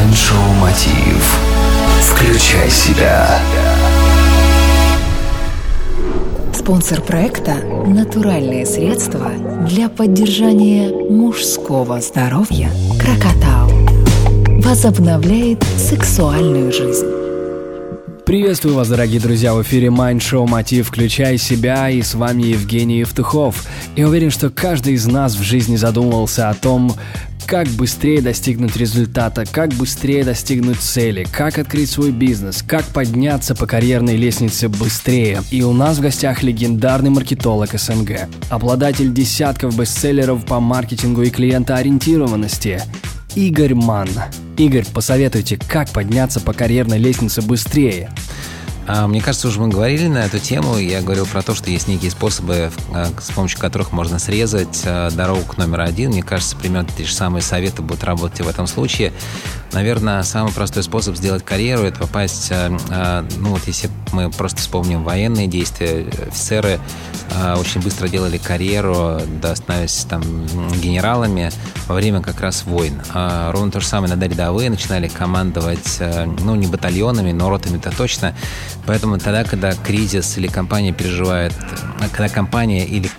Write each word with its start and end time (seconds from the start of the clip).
Майншоу 0.00 0.54
Мотив. 0.60 1.38
Включай 2.00 2.70
себя. 2.70 3.38
Спонсор 6.54 7.02
проекта– 7.02 7.56
натуральные 7.86 8.64
средства 8.64 9.30
для 9.68 9.90
поддержания 9.90 10.88
мужского 10.88 12.00
здоровья 12.00 12.70
Крокотау. 12.98 13.68
Возобновляет 14.62 15.62
сексуальную 15.76 16.72
жизнь. 16.72 17.19
Приветствую 18.30 18.76
вас, 18.76 18.88
дорогие 18.88 19.20
друзья, 19.20 19.54
в 19.54 19.62
эфире 19.62 19.88
Mind 19.88 20.18
Show 20.18 20.46
Мотив 20.46 20.86
«Включай 20.86 21.36
себя» 21.36 21.90
и 21.90 22.00
с 22.00 22.14
вами 22.14 22.44
Евгений 22.44 23.00
Евтухов. 23.00 23.66
Я 23.96 24.06
уверен, 24.06 24.30
что 24.30 24.50
каждый 24.50 24.92
из 24.92 25.04
нас 25.08 25.34
в 25.34 25.42
жизни 25.42 25.74
задумывался 25.74 26.48
о 26.48 26.54
том, 26.54 26.94
как 27.48 27.66
быстрее 27.70 28.22
достигнуть 28.22 28.76
результата, 28.76 29.42
как 29.50 29.70
быстрее 29.70 30.22
достигнуть 30.22 30.78
цели, 30.78 31.26
как 31.32 31.58
открыть 31.58 31.90
свой 31.90 32.12
бизнес, 32.12 32.62
как 32.62 32.84
подняться 32.84 33.56
по 33.56 33.66
карьерной 33.66 34.14
лестнице 34.14 34.68
быстрее. 34.68 35.42
И 35.50 35.64
у 35.64 35.72
нас 35.72 35.98
в 35.98 36.00
гостях 36.00 36.44
легендарный 36.44 37.10
маркетолог 37.10 37.72
СНГ, 37.72 38.28
обладатель 38.48 39.12
десятков 39.12 39.76
бестселлеров 39.76 40.46
по 40.46 40.60
маркетингу 40.60 41.22
и 41.22 41.30
клиентоориентированности, 41.30 42.80
Игорь 43.34 43.74
Манн. 43.74 44.08
Игорь, 44.60 44.84
посоветуйте, 44.92 45.56
как 45.56 45.88
подняться 45.88 46.38
по 46.38 46.52
карьерной 46.52 46.98
лестнице 46.98 47.40
быстрее. 47.40 48.10
А, 48.86 49.06
мне 49.06 49.22
кажется, 49.22 49.48
уже 49.48 49.58
мы 49.58 49.68
говорили 49.68 50.06
на 50.06 50.18
эту 50.18 50.38
тему. 50.38 50.76
Я 50.76 51.00
говорил 51.00 51.24
про 51.24 51.40
то, 51.40 51.54
что 51.54 51.70
есть 51.70 51.88
некие 51.88 52.10
способы, 52.10 52.70
а, 52.92 53.06
с 53.18 53.30
помощью 53.30 53.58
которых 53.58 53.90
можно 53.92 54.18
срезать 54.18 54.82
а, 54.84 55.10
дорогу 55.12 55.44
к 55.44 55.56
номер 55.56 55.80
один. 55.80 56.10
Мне 56.10 56.22
кажется, 56.22 56.56
примерно 56.56 56.86
те 56.94 57.04
же 57.04 57.14
самые 57.14 57.40
советы 57.40 57.80
будут 57.80 58.04
работать 58.04 58.40
и 58.40 58.42
в 58.42 58.48
этом 58.48 58.66
случае. 58.66 59.14
Наверное, 59.72 60.22
самый 60.24 60.52
простой 60.52 60.82
способ 60.82 61.16
сделать 61.16 61.44
карьеру– 61.44 61.82
это 61.84 62.00
попасть, 62.00 62.50
ну 62.50 63.50
вот 63.50 63.66
если 63.66 63.88
мы 64.12 64.30
просто 64.30 64.58
вспомним 64.58 65.04
военные 65.04 65.46
действия, 65.46 66.06
офицеры 66.28 66.80
очень 67.56 67.80
быстро 67.80 68.08
делали 68.08 68.38
карьеру, 68.38 69.20
да, 69.40 69.54
становясь 69.54 70.04
там 70.08 70.22
генералами 70.82 71.50
во 71.86 71.94
время 71.94 72.20
как 72.20 72.40
раз 72.40 72.64
войн. 72.64 73.00
Ровно 73.14 73.70
то 73.70 73.80
же 73.80 73.86
самое 73.86 74.10
иногда 74.10 74.26
рядовые 74.26 74.70
начинали 74.70 75.06
командовать, 75.06 76.00
ну 76.42 76.56
не 76.56 76.66
батальонами, 76.66 77.30
но 77.30 77.48
ротами-то 77.48 77.90
точно, 77.96 78.34
Поэтому 78.86 79.18
тогда, 79.18 79.44
когда 79.44 79.72
кризис 79.72 80.36
или 80.36 80.46
компания 80.46 80.92
переживает, 80.92 81.52
когда 82.12 82.28
компания 82.28 82.84
или 82.84 83.10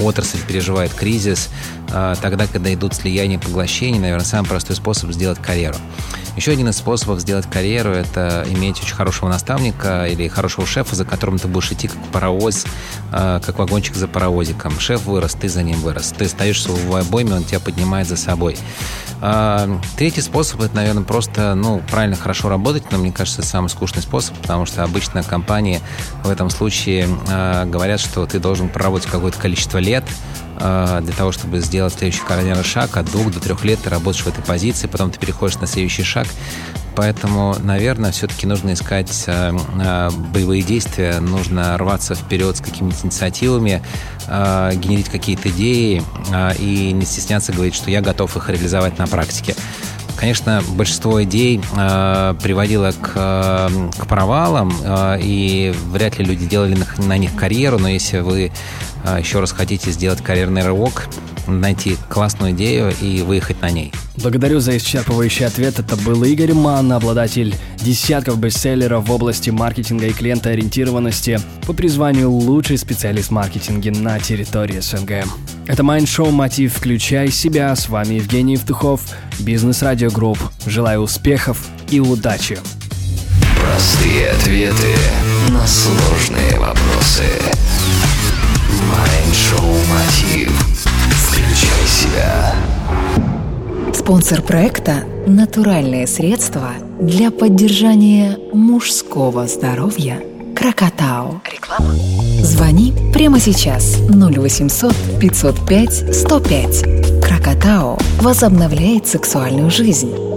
отрасль 0.00 0.40
переживает 0.46 0.92
кризис, 0.92 1.48
а, 1.90 2.14
тогда, 2.16 2.46
когда 2.46 2.72
идут 2.72 2.94
слияния 2.94 3.38
поглощения, 3.38 4.00
наверное, 4.00 4.24
самый 4.24 4.46
простой 4.46 4.76
способ 4.76 5.12
сделать 5.12 5.38
карьеру. 5.38 5.76
Еще 6.36 6.52
один 6.52 6.68
из 6.68 6.76
способов 6.76 7.18
сделать 7.18 7.50
карьеру– 7.50 7.90
это 7.92 8.46
иметь 8.50 8.80
очень 8.80 8.94
хорошего 8.94 9.28
наставника 9.28 10.06
или 10.06 10.28
хорошего 10.28 10.68
шефа, 10.68 10.94
за 10.94 11.04
которым 11.04 11.36
ты 11.36 11.48
будешь 11.48 11.72
идти 11.72 11.88
как 11.88 11.98
паровоз, 12.12 12.64
а, 13.10 13.40
как 13.40 13.58
вагончик 13.58 13.96
за 13.96 14.06
паровозиком. 14.06 14.78
Шеф 14.78 15.04
вырос, 15.06 15.32
ты 15.32 15.48
за 15.48 15.64
ним 15.64 15.80
вырос. 15.80 16.14
Ты 16.16 16.28
стоишь 16.28 16.64
в 16.64 16.94
обойме, 16.94 17.34
он 17.34 17.42
тебя 17.42 17.58
поднимает 17.58 18.06
за 18.06 18.16
собой. 18.16 18.56
А, 19.20 19.80
третий 19.96 20.20
способ– 20.20 20.60
это, 20.62 20.76
наверное, 20.76 21.02
просто 21.02 21.56
ну, 21.56 21.82
правильно, 21.90 22.14
хорошо 22.14 22.48
работать, 22.48 22.84
но 22.92 22.98
мне 22.98 23.10
кажется, 23.10 23.40
это 23.40 23.48
самый 23.48 23.68
скучный 23.68 24.02
способ, 24.02 24.36
потому 24.36 24.64
что 24.64 24.84
обычно 24.84 25.24
компании 25.24 25.80
в 26.22 26.30
этом 26.30 26.50
случае 26.50 27.08
говорят, 27.66 27.98
что 27.98 28.26
ты 28.26 28.38
должен 28.38 28.68
проработать 28.68 29.10
какое-то 29.10 29.38
количество 29.40 29.78
лет, 29.78 29.87
а, 30.60 31.00
для 31.00 31.12
того, 31.12 31.30
чтобы 31.32 31.60
сделать 31.60 31.94
следующий 31.94 32.24
карьерный 32.26 32.64
шаг. 32.64 32.96
От 32.96 33.06
двух 33.06 33.32
до 33.32 33.40
трех 33.40 33.64
лет 33.64 33.78
ты 33.82 33.90
работаешь 33.90 34.24
в 34.24 34.28
этой 34.28 34.42
позиции, 34.42 34.88
потом 34.88 35.10
ты 35.10 35.18
переходишь 35.18 35.58
на 35.58 35.66
следующий 35.66 36.02
шаг. 36.02 36.26
Поэтому, 36.96 37.54
наверное, 37.62 38.10
все-таки 38.10 38.44
нужно 38.44 38.72
искать 38.72 39.24
э, 39.28 39.52
э, 39.80 40.10
боевые 40.32 40.62
действия, 40.62 41.20
нужно 41.20 41.78
рваться 41.78 42.16
вперед 42.16 42.56
с 42.56 42.60
какими-то 42.60 43.06
инициативами, 43.06 43.84
э, 44.26 44.72
генерить 44.74 45.08
какие-то 45.08 45.48
идеи 45.50 46.02
э, 46.32 46.56
и 46.58 46.90
не 46.90 47.06
стесняться 47.06 47.52
говорить, 47.52 47.76
что 47.76 47.92
я 47.92 48.00
готов 48.00 48.36
их 48.36 48.48
реализовать 48.48 48.98
на 48.98 49.06
практике. 49.06 49.54
Конечно, 50.18 50.62
большинство 50.70 51.22
идей 51.22 51.60
э, 51.76 52.34
приводило 52.42 52.90
к, 52.90 53.12
э, 53.14 53.88
к 53.96 54.06
провалам, 54.06 54.72
э, 54.82 55.18
и 55.22 55.72
вряд 55.92 56.18
ли 56.18 56.24
люди 56.24 56.44
делали 56.44 56.74
на, 56.74 57.04
на 57.06 57.16
них 57.16 57.36
карьеру, 57.36 57.78
но 57.78 57.88
если 57.88 58.18
вы 58.18 58.50
э, 59.04 59.18
еще 59.20 59.38
раз 59.38 59.52
хотите 59.52 59.92
сделать 59.92 60.20
карьерный 60.20 60.64
рывок, 60.64 61.08
найти 61.46 61.96
классную 62.08 62.52
идею 62.52 62.92
и 63.00 63.22
выехать 63.22 63.62
на 63.62 63.70
ней. 63.70 63.92
Благодарю 64.16 64.58
за 64.58 64.76
исчерпывающий 64.76 65.46
ответ. 65.46 65.78
Это 65.78 65.96
был 65.96 66.24
Игорь 66.24 66.52
Манн, 66.52 66.92
обладатель 66.92 67.54
десятков 67.76 68.38
бестселлеров 68.38 69.08
в 69.08 69.12
области 69.12 69.50
маркетинга 69.50 70.06
и 70.06 70.12
клиентоориентированности, 70.12 71.38
по 71.64 71.72
призванию 71.72 72.30
лучший 72.30 72.76
специалист 72.76 73.28
в 73.28 73.32
маркетинге 73.32 73.92
на 73.92 74.18
территории 74.18 74.80
СНГ. 74.80 75.24
Это 75.68 75.82
Майндшоу 75.82 76.30
«Мотив. 76.30 76.74
Включай 76.74 77.30
себя». 77.30 77.76
С 77.76 77.90
вами 77.90 78.14
Евгений 78.14 78.54
Евтухов, 78.54 79.02
Бизнес 79.38 79.82
Радио 79.82 80.10
Групп. 80.10 80.38
Желаю 80.66 81.02
успехов 81.02 81.68
и 81.90 82.00
удачи. 82.00 82.58
Простые 83.60 84.30
ответы 84.30 84.94
на 85.50 85.66
сложные 85.66 86.58
вопросы. 86.58 87.24
Майншоу 88.88 89.74
«Мотив». 89.90 90.50
Включай 91.28 91.86
себя. 91.86 92.54
Спонсор 93.92 94.40
проекта– 94.40 95.04
натуральные 95.26 96.06
средства 96.06 96.70
для 96.98 97.30
поддержания 97.30 98.38
мужского 98.54 99.46
здоровья 99.46 100.18
Крокотау. 100.58 101.40
Реклама. 101.52 101.94
Звони 102.42 102.92
прямо 103.12 103.38
сейчас 103.38 103.96
0800 104.10 104.92
505 105.20 106.16
105. 106.16 106.84
Крокотау 107.22 107.96
возобновляет 108.20 109.06
сексуальную 109.06 109.70
жизнь 109.70 110.27